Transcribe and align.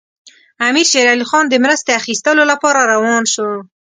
امیر 0.67 0.87
شېر 0.91 1.07
علي 1.13 1.25
خان 1.29 1.45
د 1.49 1.55
مرستې 1.63 1.91
اخیستلو 2.01 2.43
لپاره 2.51 2.89
روان 2.93 3.23
شو. 3.33 3.49